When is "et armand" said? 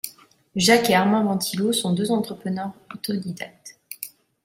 0.89-1.23